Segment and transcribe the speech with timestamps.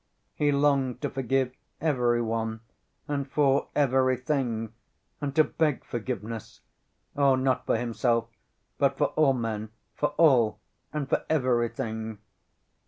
[0.33, 2.61] He longed to forgive every one
[3.07, 4.73] and for everything,
[5.21, 6.61] and to beg forgiveness.
[7.15, 8.25] Oh, not for himself,
[8.79, 10.57] but for all men, for all
[10.91, 12.17] and for everything.